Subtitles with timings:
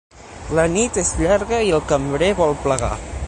[0.59, 2.93] La nit és llarga i el cambrer vol plegar.